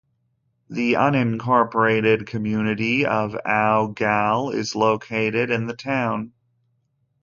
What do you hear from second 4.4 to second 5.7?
is located in